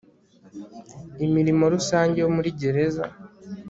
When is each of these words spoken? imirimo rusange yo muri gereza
imirimo 1.25 1.63
rusange 1.73 2.17
yo 2.23 2.29
muri 2.35 2.49
gereza 2.59 3.03